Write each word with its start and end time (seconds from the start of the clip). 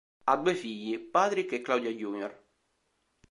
Ha 0.23 0.35
due 0.35 0.55
figli, 0.55 0.97
Patrick 0.97 1.51
e 1.51 1.61
Claudia 1.61 1.91
junior. 1.91 2.35